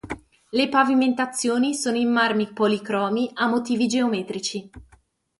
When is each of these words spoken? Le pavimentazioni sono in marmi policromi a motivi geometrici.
Le 0.49 0.67
pavimentazioni 0.67 1.75
sono 1.75 1.95
in 1.95 2.09
marmi 2.11 2.51
policromi 2.53 3.29
a 3.35 3.45
motivi 3.45 3.85
geometrici. 3.85 4.67